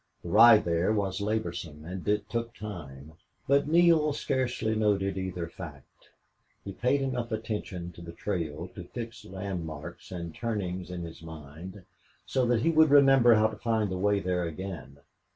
[0.23, 3.11] The ride there was laborsome and it took time,
[3.47, 6.09] but Neale scarcely noted either fact.
[6.65, 11.83] He paid enough attention to the trail to fix landmarks and turnings in his mind,
[12.25, 14.97] so that he would remember how to find the way there again.